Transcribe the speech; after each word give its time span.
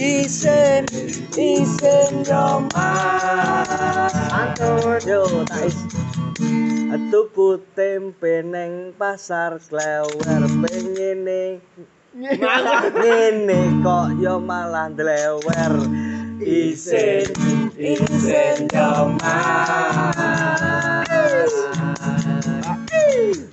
Isen, 0.00 0.84
isen 1.36 2.12
mas 2.72 3.68
Yo 5.04 5.22
tais 5.48 5.76
Tuku 7.06 7.62
tempe 7.78 8.42
neng 8.42 8.90
pasar 8.98 9.62
klewer 9.70 10.42
pengene 10.58 11.62
Ngene 12.16 13.60
kok 13.80 14.18
yo 14.18 14.42
malah 14.42 14.90
dlewer 14.90 15.74
Isen, 16.42 17.30
isen 17.78 18.66
mas 19.22 21.05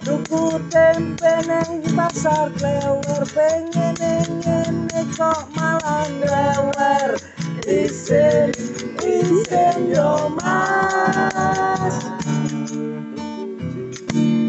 Tuku 0.04 0.60
tempe 0.68 1.34
neng 1.48 1.80
pasar 1.96 2.52
klewer 2.60 3.24
pengene 3.32 4.20
ngene 4.44 5.02
kok 5.16 5.48
malah 5.56 6.04
dlewer 6.20 7.16
Isen, 7.64 8.52
isen 9.00 9.78
yo 9.96 10.28
mas. 10.36 11.96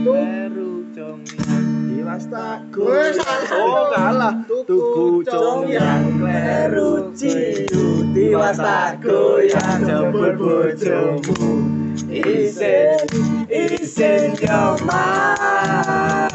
Baru 0.02 0.82
congyang 0.90 1.70
Diwas 1.86 2.26
taku 2.26 2.82
Wes, 2.90 3.14
salah. 3.22 3.54
Oh 3.54 3.82
kalah. 3.94 4.34
Tuku 4.50 5.22
congyang 5.22 6.18
kleru 6.18 7.14
ciu 7.14 8.02
tiwas 8.10 8.58
tak 8.58 8.98
goyang 9.06 9.86
jemput 9.86 10.34
bojomu 10.34 11.83
is 12.10 12.58
in, 12.58 13.46
is 13.50 13.98
in 14.00 14.34
your 14.42 14.78
mind. 14.82 16.32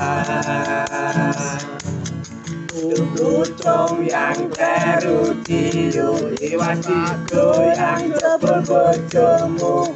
Untuk 3.20 4.00
yang 4.08 4.40
teruji, 4.56 5.92
lewat 6.40 6.80
itu 6.88 7.48
yang 7.76 8.16
bojomu 8.40 9.92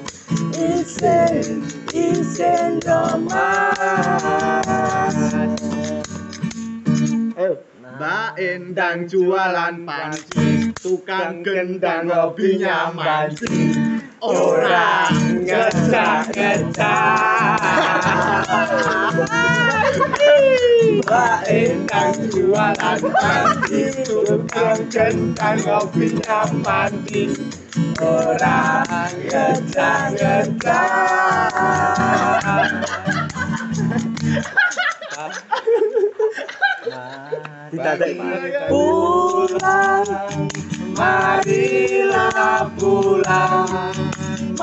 is 0.60 1.00
in, 1.00 1.64
is 1.96 2.36
in 2.44 2.84
your 2.84 3.16
mind. 3.24 4.04
Mbak 7.94 8.36
Endang 8.42 9.06
jualan 9.06 9.86
panci 9.86 10.73
tukang 10.84 11.48
gendang 11.48 12.12
hobinya 12.12 12.92
manci. 12.92 13.72
Ora 14.24 15.12
ngecak 15.44 16.32
Mbak 21.04 21.40
Endang 21.52 22.16
jualan 22.32 23.00
mandi 23.04 23.84
Tukang 24.08 24.80
kentang 24.88 25.60
ngopinya 25.68 26.40
mandi 26.64 27.36
Ora 28.00 28.88
ngecak 29.28 30.16
Tidak 37.76 38.00
pulang 38.72 40.48
Marilah 40.94 42.70
pulang 42.78 44.14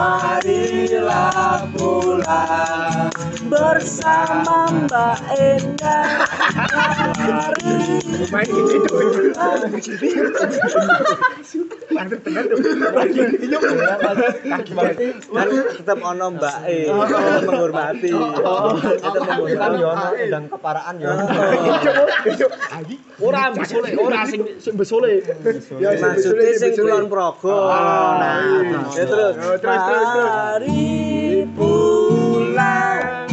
Marilah 0.00 1.68
pulang 1.76 3.12
Bersama 3.52 4.72
Mbak 4.72 5.18
Endah 5.36 6.24
Mari 7.20 8.00
Main 8.32 8.48
gitu 8.48 8.96
kan 11.90 12.06
tetap 15.76 15.98
ono 16.00 16.26
Mbak 16.32 16.56
E 16.64 16.76
tetap 16.88 17.42
menghormati 17.44 18.08
tetap 19.04 19.22
menghormati 19.36 20.24
dan 20.32 20.48
keparaan 20.48 20.94
ya 20.96 21.12
Ora 23.20 23.52
besole, 23.52 23.92
ora 24.00 24.24
sing 24.24 24.40
sing 24.56 24.80
besole. 24.80 25.20
Ya 25.76 25.92
sing 25.92 26.08
maksudnya 26.08 26.72
kulon 26.72 27.04
progo 27.12 27.68
Ah, 27.68 28.16
nah 28.16 28.64
ya 28.96 29.04
terus, 29.04 29.36
terus. 29.60 29.80
Mari 29.90 31.42
pulang 31.58 33.26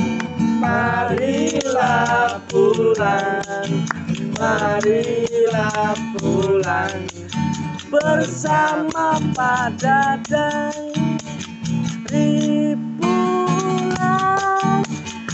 marilah 0.57 2.41
pulang 2.49 3.69
marilah 4.41 5.93
pulang 6.17 6.97
bersama 7.93 9.21
Pak 9.37 9.77
Dadang 9.77 10.97
pulang 12.97 14.85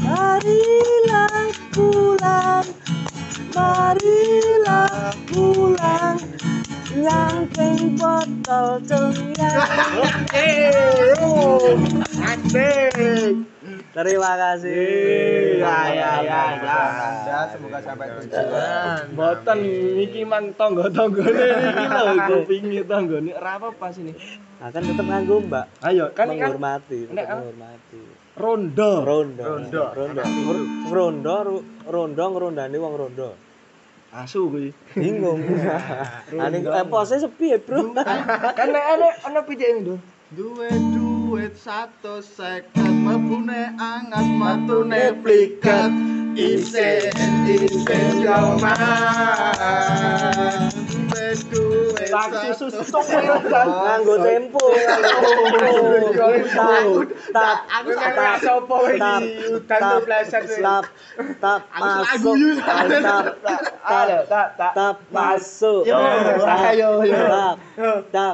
marilah 0.03 1.47
pulang 1.71 2.67
marilah 3.55 5.15
pulang 5.31 6.19
nyangking 6.99 7.95
botol 7.95 8.83
cengyang 8.83 10.03
Asik. 10.33 11.12
Terima 13.93 14.31
kasih. 14.35 14.73
Ya 15.61 15.77
ya 15.93 16.11
ya 16.25 16.41
ya. 16.57 17.39
Semoga 17.53 17.79
sampai 17.85 18.09
tujuan. 18.25 19.13
Mboten 19.13 19.59
iki 20.01 20.21
mang 20.25 20.49
tangga-tanggane. 20.57 21.45
Iki 21.69 21.85
lho 21.85 22.05
kupingi 22.27 22.79
tanggane. 22.89 23.31
Ora 23.37 23.51
apa-apa 23.61 23.87
sini. 23.93 24.13
nah, 24.57 24.69
kan 24.73 24.81
tetap 24.81 25.05
nganggo 25.05 25.37
mbak. 25.45 25.65
Ayo 25.85 26.09
kan 26.17 26.33
kan 26.33 26.33
menghormati 26.33 26.99
ah. 27.05 27.37
menghormati. 27.37 28.01
Rondo. 28.33 28.91
rondo. 29.05 29.43
Rondo. 29.45 29.83
rondo. 29.93 30.21
Ro- 30.25 30.69
rondo 30.89 31.35
ro- 31.45 31.65
rondo 31.85 32.23
ngrondani 32.33 32.77
wong 32.81 32.93
rondo. 32.97 33.29
Asu 34.13 34.49
kuwi. 34.49 34.73
bingung. 34.97 35.41
Ane 36.43 36.57
eh, 36.65 36.85
pose 36.89 37.21
sepi 37.21 37.53
ya 37.53 37.57
bro. 37.61 37.93
Kan 38.57 38.67
nek 38.73 38.85
ana 38.97 39.07
ana 39.29 39.39
pitik 39.45 39.85
ndo. 39.85 40.01
Duwe 40.33 40.69
duit 41.33 41.57
satu 41.57 42.21
seket 42.21 42.93
mebune 42.93 43.73
angas 43.81 44.29
matune 44.37 45.17
plikat 45.25 45.89
isen 46.37 47.09
isen 47.49 48.21
yo 48.21 48.61
mas 48.61 50.13
Esku 51.33 51.65
nganggo 53.57 54.15
tempo. 54.21 54.65
tak 57.33 57.57
aku 57.73 57.89
tak 57.97 58.37
sopo 58.45 58.77
iki 58.93 59.57
tak 59.65 60.05
pleset 60.05 60.45
tak 60.61 60.85
tak 61.41 61.61
masuk. 61.73 62.37
tak 62.61 64.13
tak 64.29 64.47
tak 64.53 64.71
tak 64.77 64.95
masuk. 65.09 65.81
Yo 65.89 65.97
ayo 66.45 67.01
yo. 67.01 67.25
Tak 68.13 68.33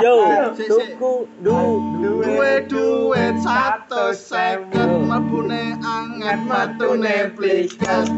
yo 0.00 0.16
tuku 0.56 1.28
du 1.44 1.60
duwe 2.00 2.64
duwet 2.64 3.36
satu 3.44 4.16
second 4.16 5.04
mabune 5.12 5.76
anget 5.84 6.40
matune 6.48 7.36
plikas 7.36 8.08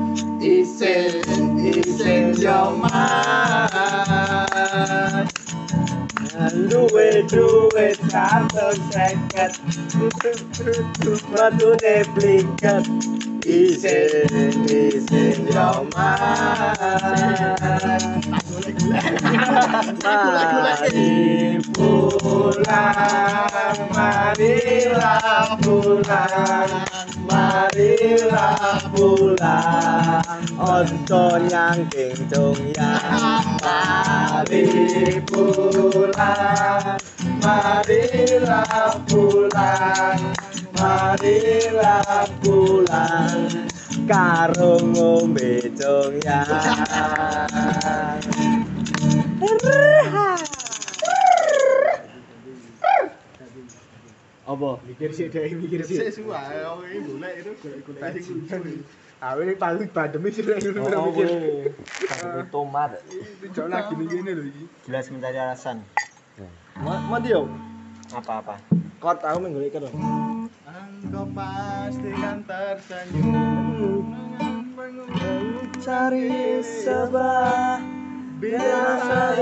plikat 0.42 0.50
isen 0.50 1.58
isen 1.58 2.34
yo 2.42 2.76
mas 2.82 2.92
duwe 6.70 7.22
duit 7.30 7.98
satu 8.10 8.66
seket 8.90 9.54
matune 11.32 11.96
plikat 12.14 12.84
isen 13.46 14.66
isen 14.66 15.46
yo 15.54 15.70
mas 15.94 16.82
mari 20.02 21.56
pulang 21.72 23.48
marilah 23.88 25.56
pulang 25.64 26.68
marilah 27.24 28.76
pulang 28.92 30.20
ojo 30.60 31.24
nyangking 31.48 32.20
congyang 32.28 33.48
mari 33.64 34.68
pulang 35.24 37.00
marilah 37.40 38.92
pulang 39.08 40.20
marilah 40.76 42.28
pulang 42.44 43.48
karo 44.04 44.82
ngombe 44.82 45.70
congyang 45.78 46.50
Apa? 54.42 54.70
mikir 54.82 55.10
sih 55.14 55.30
deh 55.30 55.54
mikir 55.54 55.86
sih 55.86 56.02
sesuai 56.02 56.66
oh 56.66 56.82
ini 56.82 56.98
golek 57.06 57.32
itu 57.46 57.50
golek 57.62 57.80
golek 57.86 58.22
sing 58.22 58.42
Ah, 59.22 59.38
ini 59.38 59.54
paling 59.54 59.86
pandemi 59.94 60.34
sih 60.34 60.42
yang 60.42 60.58
Oh, 60.82 61.14
mikir. 61.14 61.30
boleh. 61.30 61.70
Kasih 62.10 62.42
tomat. 62.50 62.98
Tidak 63.38 63.70
lagi 63.70 63.94
nih 63.94 64.06
gini 64.10 64.30
loh 64.34 64.44
iki. 64.50 64.66
Jelas 64.82 65.06
mencari 65.14 65.38
alasan. 65.38 65.78
Mati 66.82 67.30
yo. 67.30 67.46
Apa-apa. 68.10 68.58
Kot 68.98 69.22
aku 69.22 69.38
minggu 69.46 69.62
iki 69.62 69.78
dong. 69.78 69.94
Engkau 70.66 71.22
pasti 71.38 72.10
kan 72.18 72.42
tersenyum 72.42 74.10
Cari 75.78 76.58
sebelah 76.62 77.78
Bila 78.42 78.91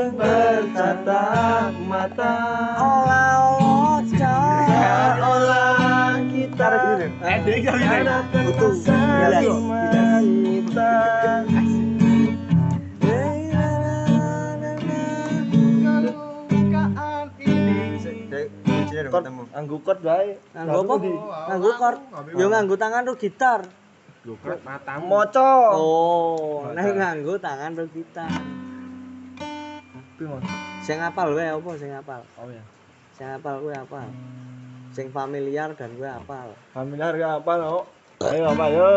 saling 0.00 0.17
bertatap 0.17 1.73
mata 1.85 2.37
Olah 2.81 4.00
Seolah 4.08 6.17
kita 6.32 6.73
Eh, 7.20 7.41
saling 8.81 9.61
menyita 9.61 10.97
anggu 19.52 19.76
bae 20.00 20.41
apa? 20.56 21.93
Yo 22.32 22.49
nganggo 22.49 22.81
tangan 22.81 23.05
ro 23.05 23.20
gitar. 23.20 23.69
matamu. 24.64 25.05
Moco 25.08 25.52
Oh, 25.76 26.73
nek 26.73 26.88
nganggo 26.97 27.37
tangan 27.37 27.76
ro 27.76 27.85
gitar. 27.93 28.32
Piye, 30.21 30.29
Mas? 30.29 30.45
Sing 30.85 31.01
apal 31.01 31.33
wae 31.33 31.49
apa 31.49 31.71
sing 31.81 31.97
apal? 31.97 32.21
Oh 32.37 32.45
ya 32.53 32.61
Sing 33.17 33.25
apal 33.25 33.57
kuwi 33.65 33.73
apal. 33.73 34.05
Sing 34.93 35.09
familiar 35.17 35.73
dan 35.73 35.97
gue 35.97 36.05
apal. 36.05 36.53
Familiar 36.77 37.17
ya 37.17 37.41
apa 37.41 37.53
no? 37.57 37.89
Ayo 38.29 38.53
apa 38.53 38.69
yo 38.69 38.93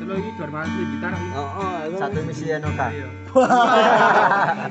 Selo 0.00 0.16
iki 0.16 0.32
dor 0.40 0.48
mati 0.48 0.80
gitar. 0.96 1.12
Oh, 1.36 1.44
oh, 1.44 1.72
aku 1.84 1.96
Satu 2.00 2.20
misi 2.24 2.48
Enoka. 2.48 2.88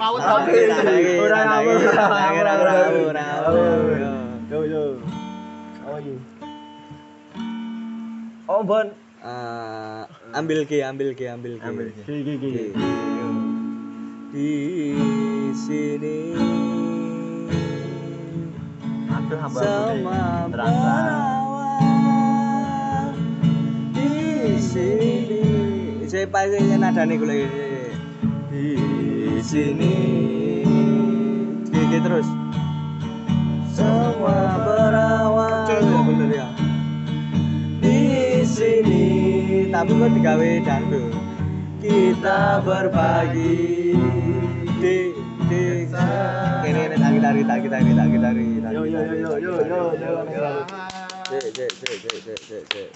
Mau 0.02 0.18
Tapi 0.18 0.58
tapi 0.74 1.22
Ora 1.22 1.40
ngawur, 1.46 1.78
ora 1.86 2.06
ngawur, 2.18 2.46
ora 2.50 2.72
ora 3.06 3.22
ngawur. 3.30 4.02
Yo 4.50 4.60
yo 4.66 4.84
Oh 5.86 5.96
iki 6.02 6.16
Oh 8.50 8.66
bon 8.66 8.90
Eh, 9.20 10.04
ambil 10.34 10.64
G, 10.66 10.82
ambil 10.82 11.12
G, 11.12 11.28
ambil 11.30 11.60
G. 11.60 11.64
Ambil. 11.68 11.92
Ki 12.08 12.24
ki 12.26 12.34
ki 12.42 12.50
G. 12.50 12.58
Di 14.30 15.02
sini 15.58 16.38
sama 19.50 19.58
di 23.90 24.10
sini. 24.62 25.42
Saya 26.06 26.30
pakai 26.30 26.78
nada 26.78 27.10
nih 27.10 27.18
gue 27.18 27.42
di 28.54 28.70
sini. 29.42 29.94
Gigi 31.74 31.98
terus. 31.98 32.30
Semua 33.74 34.62
berawal. 34.62 35.74
Bener 36.06 36.30
ya. 36.38 36.48
Di 37.82 37.98
sini. 38.46 39.06
Tapi 39.74 39.90
gue 39.90 40.10
digawe 40.22 40.50
dangdut. 40.62 41.29
Kita 41.80 42.60
berbagi 42.60 43.96
di 44.84 44.98
di 45.48 45.64
ini 46.68 46.82
ini 46.92 46.96
tagi 47.00 47.20
tari 47.24 47.42
tagi 47.48 47.68
tari 47.72 47.92
tagi 47.96 48.18
tari 48.20 48.46
Yo 48.68 48.84
yo 48.84 49.02
yo 49.08 49.32
yo 49.40 49.54
yo 49.64 49.84
yo 49.96 50.12
yo 50.28 50.48
Cek, 51.32 51.46
cek, 51.56 51.72
cek, 51.80 51.96
cek, 52.04 52.18
cek, 52.20 52.40
cek, 52.44 52.64
cek. 52.68 52.88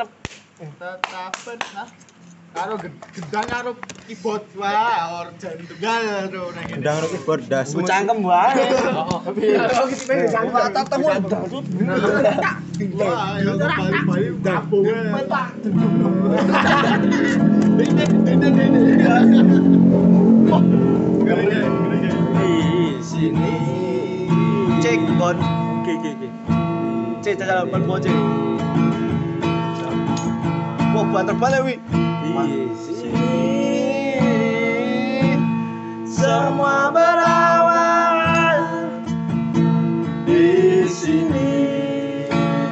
tetap 0.60 1.34
benar. 1.48 2.13
Karo 2.54 2.78
gedang 2.78 3.50
karo 3.50 3.72
keyboard 4.06 4.46
wah 4.62 5.26
organ 5.26 5.58
tunggal 5.66 6.30
lho 6.30 6.54
nang. 6.54 6.70
Udah 6.70 6.94
ngerti 7.02 7.18
keyboard 7.18 7.44
dah. 7.50 7.66
Bu 7.66 7.82
cangkem 7.82 8.22
wae. 8.22 8.62
Karo 9.58 9.90
iki 9.90 10.06
pengen 10.06 10.54
Tatemu 10.54 11.08
dangdut 11.34 11.66
Wah, 12.94 13.42
ya 13.42 13.58
bali-bali. 13.58 14.38
Di 22.38 23.02
sini. 23.02 23.56
Cek 24.78 25.00
bon 25.18 25.38
Oke, 25.82 25.92
oke, 25.98 26.10
oke. 26.22 26.30
Cek 27.26 27.34
jalan 27.42 27.66
ban 27.74 27.82
boceng 27.90 28.14
Wah 30.94 31.04
buat 31.10 31.26
terbalik 31.26 31.62
wi 31.66 31.76
Di 32.24 32.72
sini. 32.80 33.36
Semua 36.08 36.88
berawal 36.88 38.64
di 40.24 40.88
sini. 40.88 41.52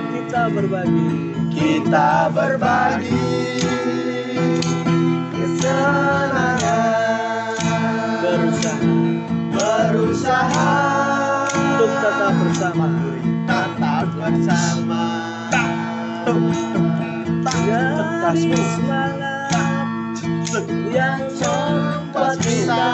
Kita 0.07 0.47
berbagi. 0.55 1.35
Kita 1.51 2.31
berbagi 2.31 3.59
Kesenangan 5.35 6.63
Berusaha 8.23 8.87
Berusaha 9.51 10.79
untuk 11.51 11.91
tetap 11.91 12.33
bersama. 12.39 12.87
Tetap 13.51 14.07
bersama. 14.15 15.03
Yang 17.67 18.47
semangat 18.47 19.30
yang 20.91 21.31
membuat 21.39 22.35
kita 22.43 22.87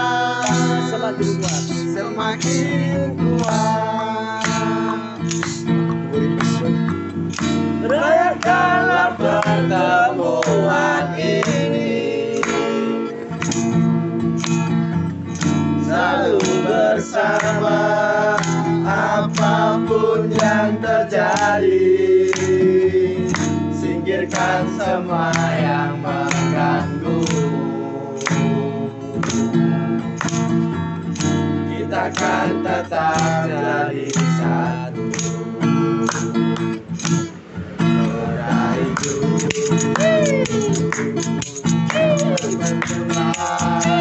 semakin 0.93 1.29
kuat. 1.41 1.63
Semakin 1.97 3.17
kuat. 3.17 4.45
Rayakanlah 7.87 9.15
pertemuan 9.17 11.05
ini 11.17 12.37
Selalu 15.81 16.45
bersama 16.67 17.79
Apa 18.85 19.81
pun 19.87 20.29
yang 20.35 20.77
terjadi 20.83 21.95
Singkirkan 23.71 24.67
semua 24.75 25.31
yang 25.57 25.95
akan 32.07 32.63
tetap 32.63 33.51
jadi 33.51 34.07
satu 34.39 35.11
Meraih 37.83 38.95
Wah, 43.11 43.51
Asik 43.75 43.96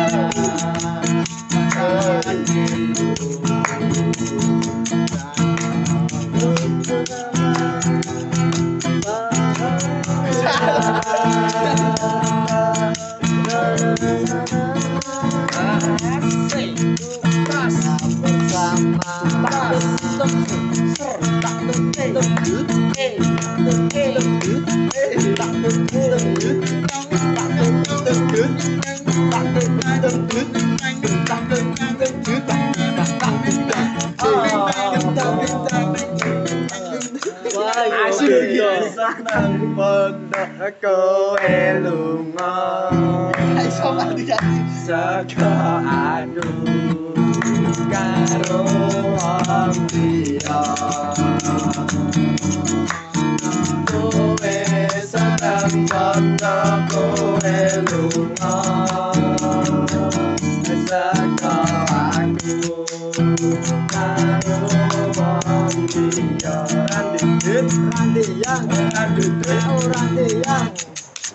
giác 38.96 39.22
nắng 39.24 39.74
vân 39.76 40.30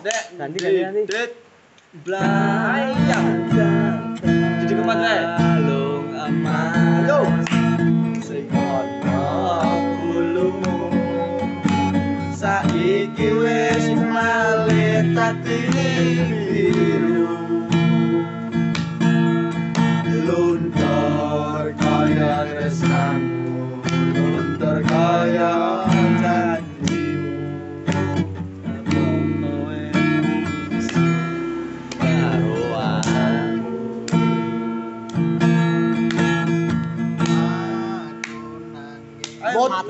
Ganti, 0.02 0.58
ganti, 0.58 0.82
ganti. 0.82 1.02
Belayang. 2.02 3.28
Jadi 4.66 4.74
keempat 4.74 4.98
emas 6.32 7.41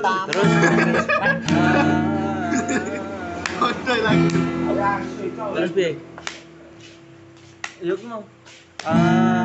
tá. 0.02 0.26
Eu 5.56 5.70
piye? 5.70 5.98
Yo 7.82 7.96
ki 7.98 8.06
mau. 8.06 8.24
Ah. 8.84 9.41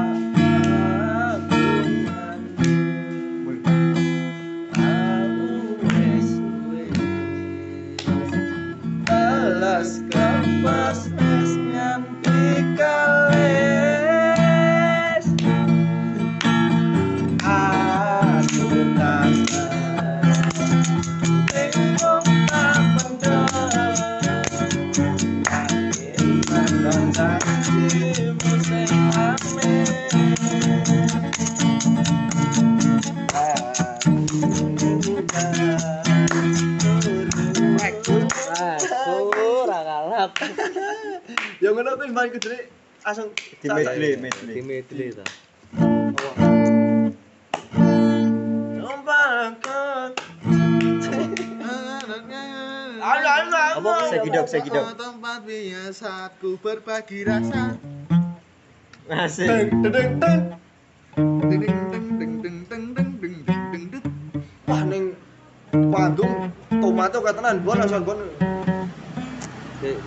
Main 42.17 42.33
kudune 42.33 42.65
langsung 43.05 43.29
Di 43.61 43.69
medley, 43.69 44.17
medley. 44.17 44.53
Di 44.57 44.63
medley 44.65 45.07
ta. 45.13 45.21
Numpangkan. 48.81 50.09
Ayo, 52.97 53.21
ayo, 53.21 53.53
ayo. 53.53 53.75
Apa 53.77 53.93
Segidok, 54.09 54.49
segidok. 54.49 54.97
Tempat 54.97 55.45
biasaku 55.45 56.57
berbagi 56.57 57.21
rasa. 57.21 57.77
Asik. 59.13 59.45
Deng, 59.45 59.93
deng, 59.93 60.11
deng. 60.17 60.41
Ding 61.21 61.61
ding 61.61 61.77
ding 61.93 62.07
ding 62.17 62.33
ding 62.41 62.57
ding 62.65 62.85
ding 62.97 63.13
ding 63.21 63.37
ding 63.45 63.85
ding. 63.93 64.05
Wah 64.65 64.81
ning 64.81 65.13
Bandung 65.69 66.49
tomato 66.81 67.21
katenan 67.21 67.61
bon 67.61 67.77
asal 67.77 68.01
bon. 68.01 68.17
Dek, 69.85 70.01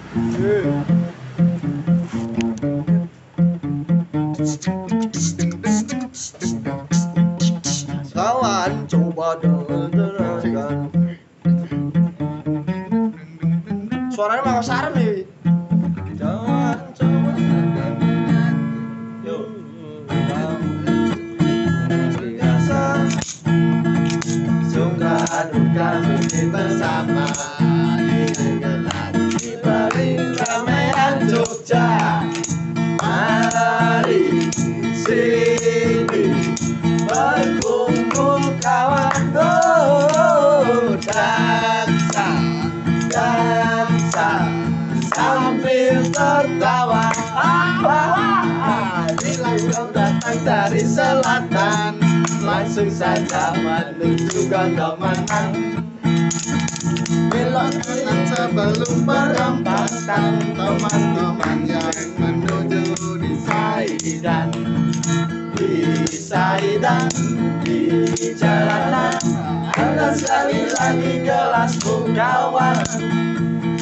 lagi 71.11 71.26
kelasku 71.26 72.14
kawan 72.14 72.87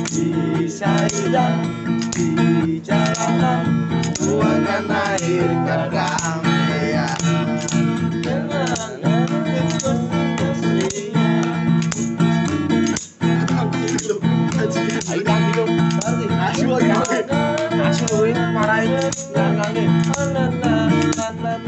di 0.08 0.64
Saidan 0.64 1.60
di 2.08 2.80
jalanan 2.80 3.84
tuangkan 4.16 4.88
air 4.88 5.44
kedamaian 5.68 7.20
ganti 15.20 15.50
dong. 15.52 15.72
Berarti 16.00 16.26
asu 16.32 16.68
aja. 16.80 16.96
Asu 17.92 18.24
ini 18.24 18.44
marahin 18.56 19.12
nyanyi. 19.36 19.84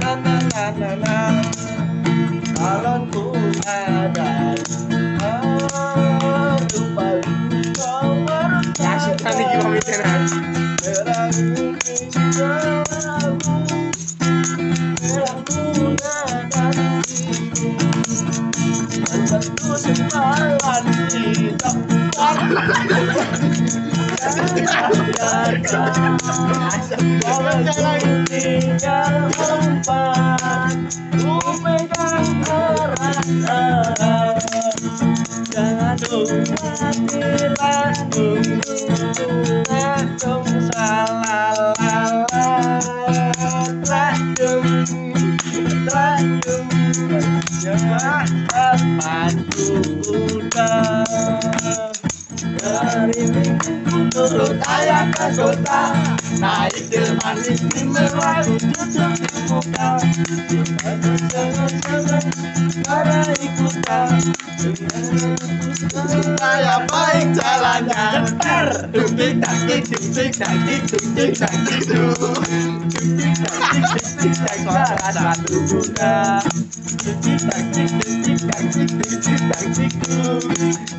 Kalau 0.00 1.39
Merah 10.10 11.30
mimpi 11.30 12.10
jalanku 12.34 13.54
Merah 14.98 15.36
bunga 15.46 16.18
dan 16.50 16.76
biru 17.14 17.70
tinggal 28.30 29.30
empat 29.30 30.74
Ku 31.20 31.34
pegang 31.62 32.28
erat-erat 32.50 33.99
turun 54.28 54.60
ayah 54.68 55.08
ke 55.16 55.26
kota 55.32 55.96
Naik 56.36 56.92
manis 57.24 57.60
di 57.72 57.82
mewah 57.88 58.44
tutup 58.44 59.16
di 59.16 59.28
muka 59.48 59.88
Para 62.84 63.20
ikutan 63.40 64.08
Saya 66.36 66.84
baik 66.84 67.28
jalannya 67.32 68.04
Ceper 68.28 68.68
Dukik 68.92 69.32
dakik 69.40 69.82
dukik 69.88 70.30
dakik 70.36 70.80
dukik 70.84 71.32
dakik 71.40 71.80
Dukik 71.88 73.36
dakik 73.40 73.84
dukik 74.20 74.34
dakik 74.44 75.12
satu 75.16 75.56
muka 75.64 76.16
Dukik 77.00 77.40
dakik 77.48 77.88
dukik 77.88 78.38
dakik 78.44 78.88
dukik 79.00 79.40
dakik 79.48 79.92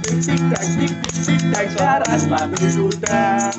Dukik 0.01 0.41
dakik 0.49 0.91
dukik 1.01 1.41
dakik 1.53 2.19
satu 2.25 2.65
muka 2.81 3.10
kuda 3.11 3.51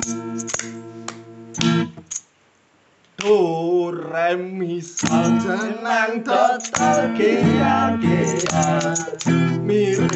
Do 3.17 3.91
re 3.91 4.35
mi 4.35 4.81
total 6.23 7.13
gea 7.17 7.97
gea 8.01 8.95
Mire 9.61 10.09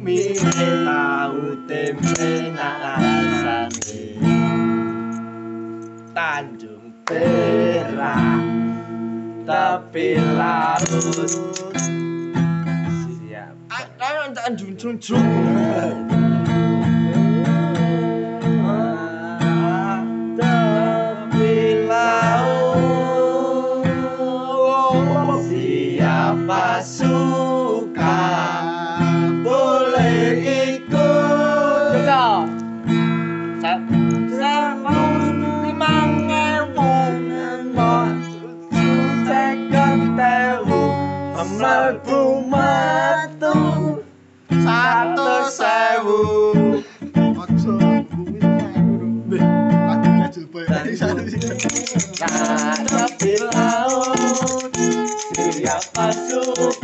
Mire 0.00 0.68
tau 0.84 1.40
tempe 1.68 2.30
nasane 2.56 4.00
Tanjung 6.16 7.04
Perak. 7.04 8.40
Tapi 9.46 10.16
larut. 10.16 11.30
Siap. 12.88 13.54
Ayo 14.00 14.22
Tanjung 14.32 14.74
Junjung 14.74 15.28
Tapi 15.28 16.45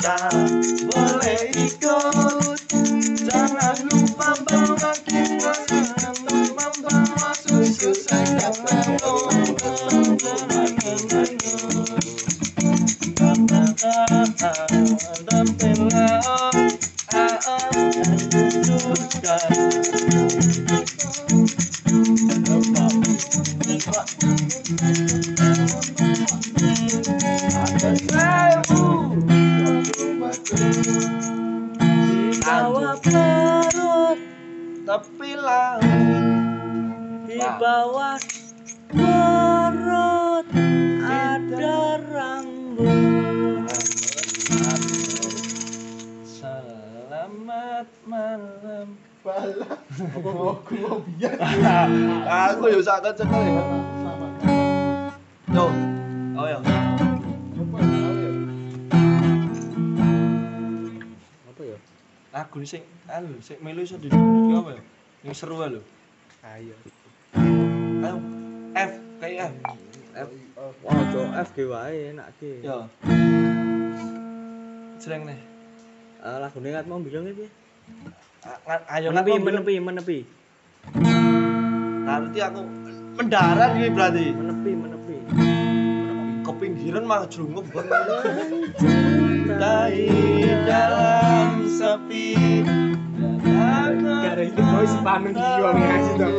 suka 0.02 0.81
Lagu 62.42 62.58
sing 62.66 62.82
anu 63.06 63.38
sing 63.38 63.54
melu 63.62 63.86
iso 63.86 63.94
diduduk 64.02 64.66
apa 64.66 64.74
ya 64.74 64.82
Yang 65.22 65.46
seru 65.46 65.62
lho 65.62 65.78
Ayo. 66.42 66.74
Ayo 68.02 68.18
F 68.74 68.92
kayak 69.22 69.54
F 70.10 70.30
F. 70.58 70.74
Wah, 70.82 70.90
ojo 70.90 71.22
F 71.38 71.48
ge 71.54 71.70
wae 71.70 72.10
enak 72.10 72.34
ge. 72.42 72.66
Yo 72.66 72.90
Jeleng 74.98 75.22
nih 75.30 75.38
Eh, 76.22 76.36
lagune 76.42 76.74
ngat 76.74 76.86
mau 76.90 76.98
bilang 76.98 77.30
iki. 77.30 77.46
Ayo 78.90 79.14
Menepi, 79.14 79.30
kan 79.38 79.42
menepi, 79.46 79.74
menepi. 79.78 80.18
Nanti 82.02 82.38
aku 82.42 82.62
mendarat 83.22 83.70
iki 83.78 83.88
berarti 83.94 84.34
Menepi, 84.34 84.70
menepi. 84.74 85.41
ke 86.52 86.68
pinggiran 86.68 87.08
malah 87.08 87.24
jerungup 87.32 87.64
buat 87.72 87.88
Cintai 88.76 90.04
dalam 90.68 91.64
sepi. 91.64 92.36
Gara 94.22 94.42
itu 94.44 94.60
gue 94.60 94.86
sepanen 94.88 95.32
di 95.32 95.44
juang 95.44 95.76
ya 95.76 95.96
sih 96.00 96.14
dong 96.16 96.34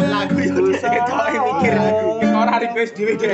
Lagu 0.00 0.38
itu 0.40 0.60
dia 0.72 1.40
mikir. 1.40 1.74
Kayak 2.20 2.32
orang 2.36 2.52
hari 2.52 2.66
gue 2.72 2.84
sedih 2.88 3.06
aja 3.16 3.28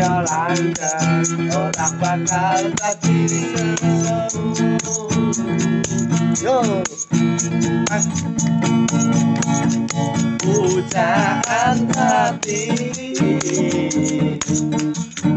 Lancar 0.00 1.28
orang 1.52 1.94
bakal 2.00 2.72
semu 2.96 4.00
Yo. 6.40 6.80
Pujaan 10.40 11.84
hati 11.92 12.72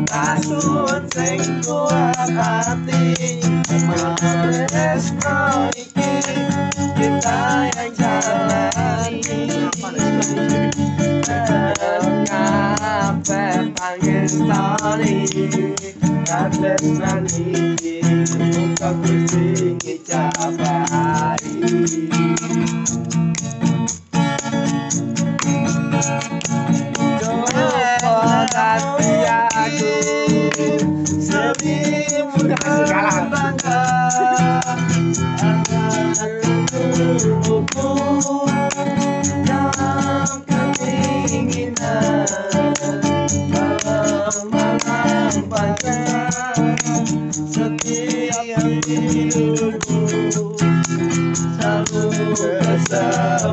Kasut 0.08 1.04
sing 1.12 1.43
kuat 1.67 2.32
hati 2.32 3.19
Meresno 3.84 5.67
iki 5.76 6.23
Kita 6.95 7.67
yang 7.67 7.91
jalani 7.99 9.43
Kabeh 13.24 13.72
pangestani 13.80 15.16
Kades 16.28 16.84
nani 17.00 17.48
Muka 18.52 18.90
kucing 19.00 19.80
ijabari 19.94 21.56
Coba 27.20 28.48
hati 28.52 29.48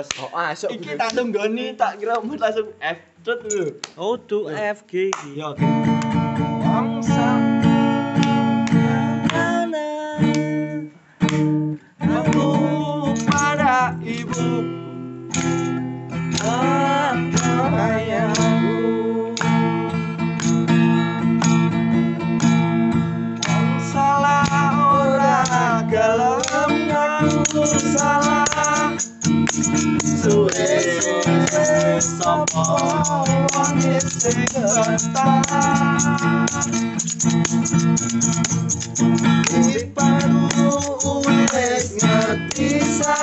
bos. 0.00 0.08
Oh, 0.16 0.30
masuk. 0.32 0.70
Iki 0.72 0.96
tak 0.96 1.12
tunggoni 1.12 1.76
tak 1.76 2.00
kira 2.00 2.16
mu 2.24 2.32
langsung 2.40 2.72
F 2.80 2.98
cut 3.20 3.38
dulu. 3.44 3.76
Oh, 4.00 4.16
tuh 4.16 4.48
F 4.48 4.88
G. 4.88 5.12
Ya 5.36 5.52
oke. 5.52 5.60
Wong 6.64 7.04
Aku 12.00 12.48
pada 13.28 13.94
ibu 14.00 14.64
ayahku 17.76 18.76
salah 23.84 24.48
ora 24.74 25.84
gelem 25.92 26.39
ngaku 27.50 27.66
salah 27.98 28.94
Suwe 29.98 30.70
sapa 31.98 32.62
wong 33.50 33.82
sing 34.06 34.46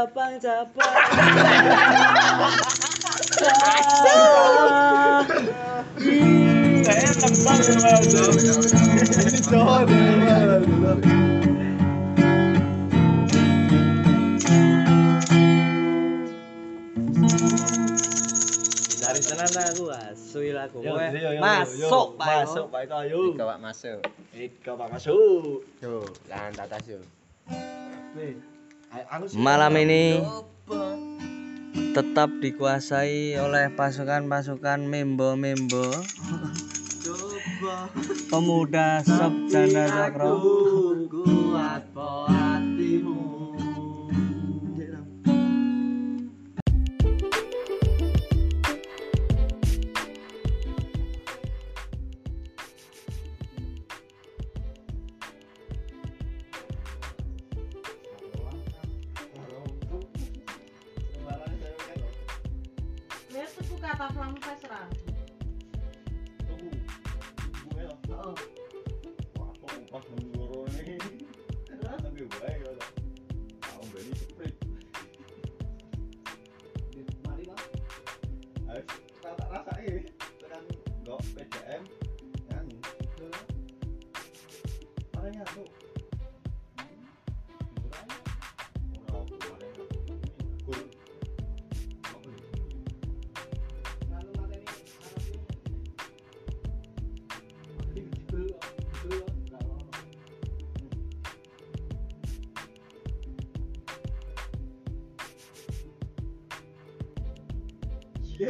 Cabang 0.00 0.32
cabang. 0.40 0.96
Saya 6.80 7.04
sana 19.20 19.60
aku 19.68 19.84
Masuk, 21.44 22.16
Pak. 22.16 22.48
Masuk, 22.48 22.72
Pak 22.72 22.80
Eko, 22.88 22.96
ayo. 23.04 23.36
Pak 23.36 23.60
masuk. 23.60 24.00
Pak 24.64 24.88
masuk. 24.96 25.60
Yo, 25.84 26.00
lan 26.32 26.56
tatas 26.56 26.88
yo. 26.88 27.04
Malam 29.38 29.72
ini 29.86 30.18
tetap 31.94 32.26
dikuasai 32.42 33.38
oleh 33.38 33.70
pasukan-pasukan 33.78 34.82
membo-membo. 34.82 35.94
Pemuda 38.26 38.98
sub 39.06 39.46
janda 39.46 40.10
kuat 40.10 41.82
po 41.94 42.26
hatimu. 42.26 43.39
Lihat 63.90 63.98
tuku 63.98 64.06
kata 64.06 64.14
Flam 64.14 64.34
Fest 64.38 64.99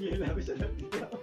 gila 0.00 0.32
bisa 0.32 0.56
dapat 0.56 0.80
berapa. 0.88 1.16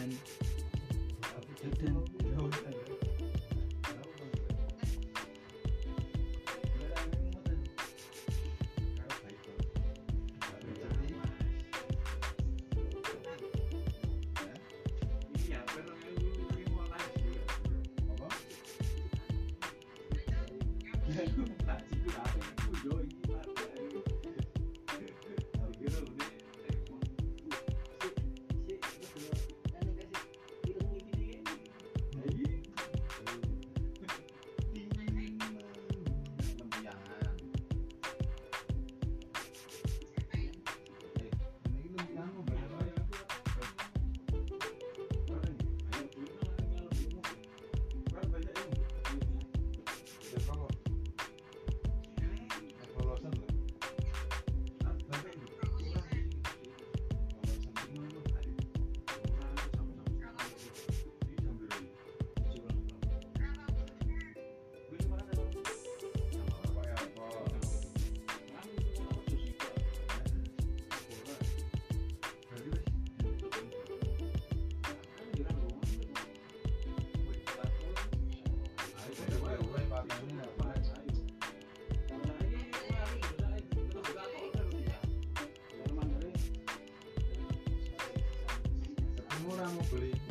Captain. 0.00 0.18
Captain. 1.62 2.09
beli 89.92 90.29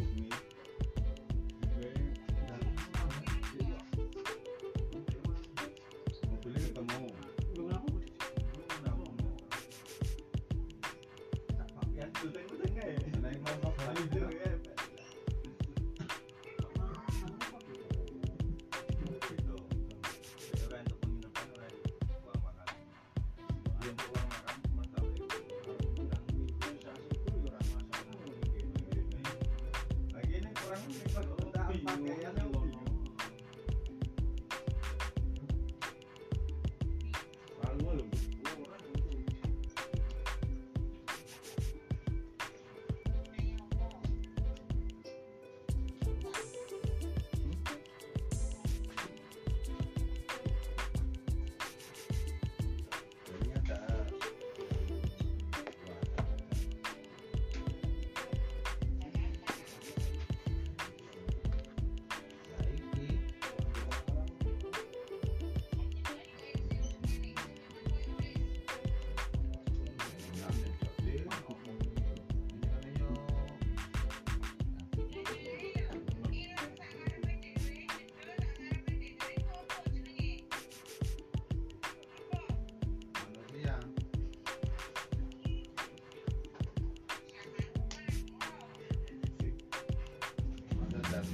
Yung... 31.98 32.49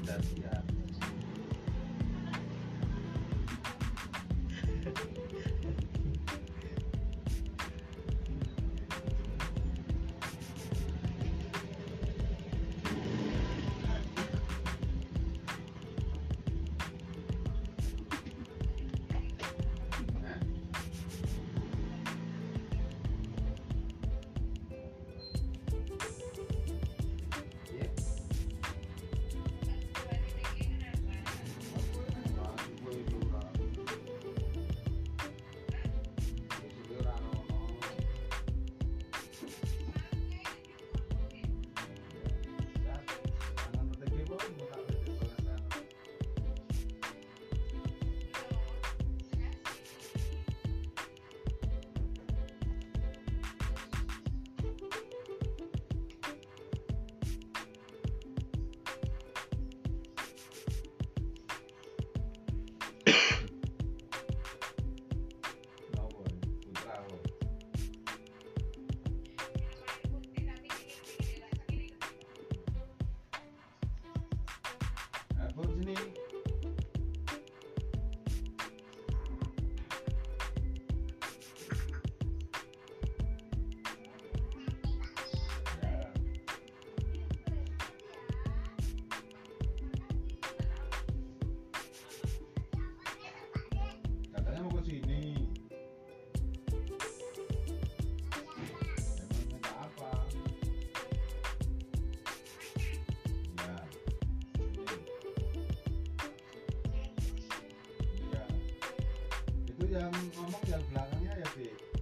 that's 0.05 0.44
yang 109.95 110.11
ngomong 110.35 110.63
yang 110.67 110.83
belakangnya 110.91 111.31
ya 111.39 111.47
Bi 111.55 111.94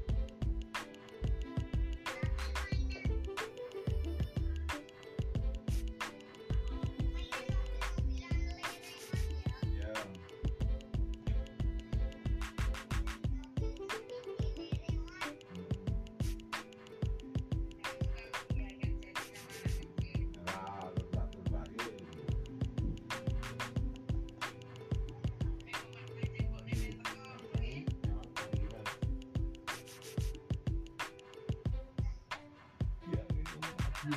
Masih 34.03 34.11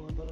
motor 0.00 0.28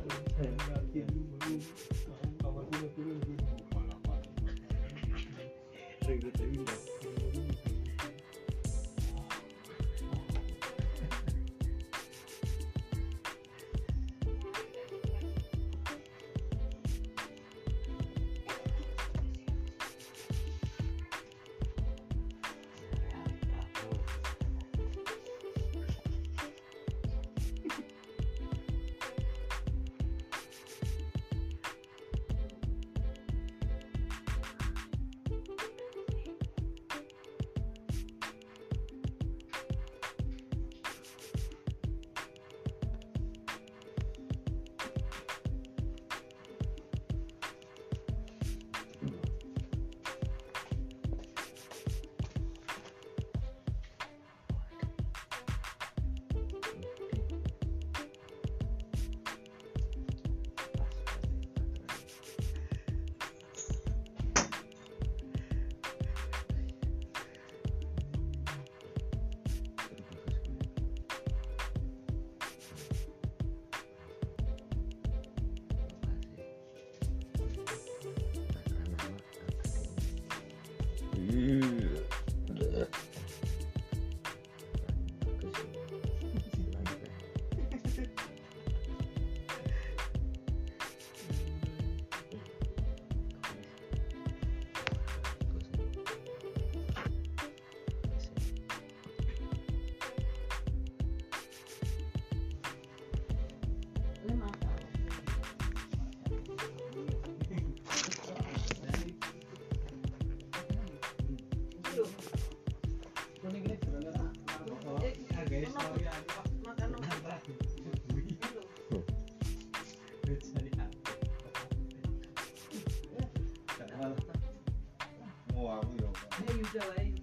ya. 126.75 127.22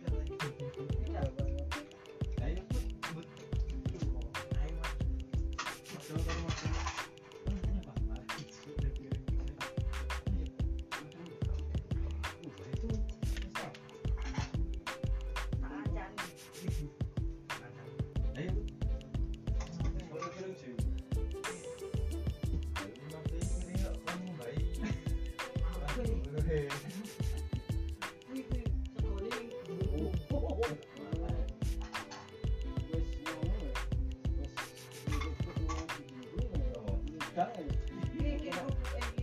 Rasa 37.40 39.19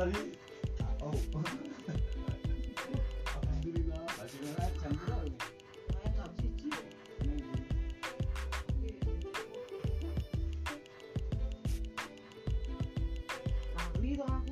Gue 0.00 0.08
nyetar 0.08 0.16
ini 0.16 0.32
Oh 1.04 1.12
Alhamdulillah 3.36 4.00
Bagaimana 4.16 4.64
jam 4.80 4.92
berapa 4.96 5.28
nih? 5.28 5.36
Saya 5.92 6.08
jam 6.16 6.30
siji. 6.40 6.72
Lali 13.76 14.10
tuh 14.16 14.24
aku. 14.24 14.49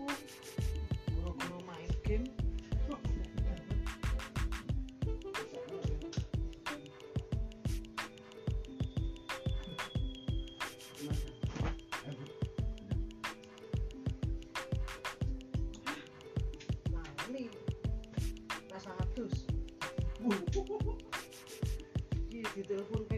lo 22.78 23.17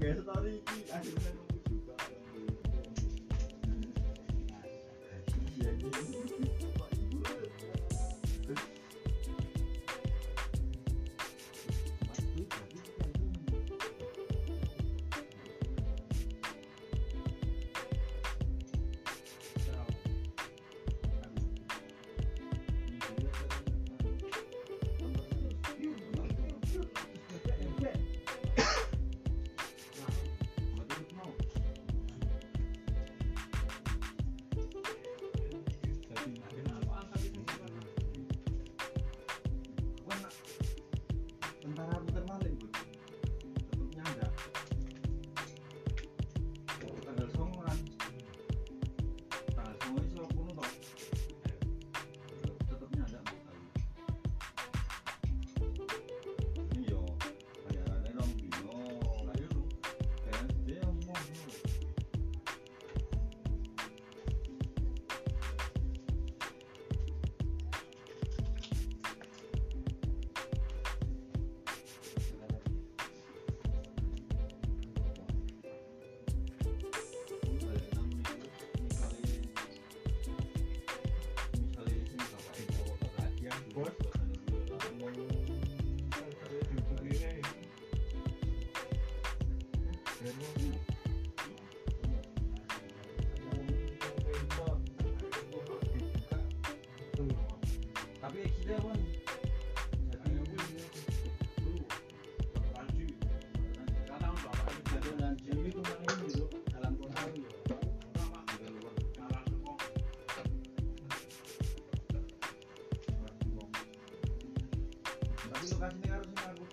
Nghe 0.00 0.14
từ? 0.14 1.47
before? 83.84 84.07
Tapi 115.46 115.64
lokasinya 115.70 116.10
harus 116.18 116.28
nang 116.34 116.50
aku 116.50 116.64